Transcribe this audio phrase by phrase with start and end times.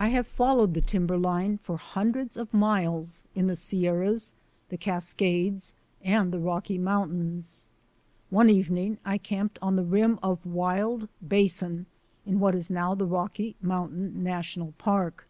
[0.00, 4.34] I have followed the timberline for hundreds of miles, in the Sierras,
[4.68, 7.70] the Cascades, and the Rocky Mountains.
[8.30, 11.86] One evening I camped on the rim of Wild Basin
[12.26, 15.28] in what is now the Rocky Mountain National Park.